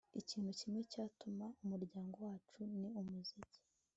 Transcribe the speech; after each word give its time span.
ikintu 0.21 0.51
kimwe 0.59 0.81
cyatumaga 0.91 1.57
umuryango 1.65 2.15
wacu 2.25 2.59
ni 2.79 2.87
umuziki 2.99 3.59